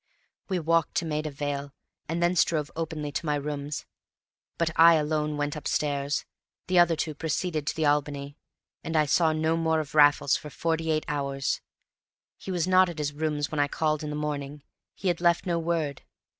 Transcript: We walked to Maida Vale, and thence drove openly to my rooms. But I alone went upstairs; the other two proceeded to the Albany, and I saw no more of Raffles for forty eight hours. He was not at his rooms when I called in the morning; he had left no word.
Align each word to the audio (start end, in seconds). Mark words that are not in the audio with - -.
We 0.49 0.57
walked 0.57 0.95
to 0.95 1.05
Maida 1.05 1.29
Vale, 1.29 1.75
and 2.09 2.23
thence 2.23 2.43
drove 2.43 2.71
openly 2.75 3.11
to 3.11 3.25
my 3.27 3.35
rooms. 3.35 3.85
But 4.57 4.71
I 4.75 4.95
alone 4.95 5.37
went 5.37 5.55
upstairs; 5.55 6.25
the 6.65 6.79
other 6.79 6.95
two 6.95 7.13
proceeded 7.13 7.67
to 7.67 7.75
the 7.75 7.85
Albany, 7.85 8.35
and 8.83 8.95
I 8.95 9.05
saw 9.05 9.31
no 9.31 9.55
more 9.55 9.79
of 9.79 9.93
Raffles 9.93 10.35
for 10.35 10.49
forty 10.49 10.89
eight 10.89 11.05
hours. 11.07 11.61
He 12.39 12.49
was 12.49 12.67
not 12.67 12.89
at 12.89 12.97
his 12.97 13.13
rooms 13.13 13.51
when 13.51 13.59
I 13.59 13.67
called 13.67 14.03
in 14.03 14.09
the 14.09 14.15
morning; 14.15 14.63
he 14.95 15.07
had 15.07 15.21
left 15.21 15.45
no 15.45 15.59
word. 15.59 16.01